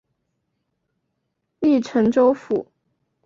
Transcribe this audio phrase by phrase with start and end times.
[1.59, 2.67] 隶辰州府。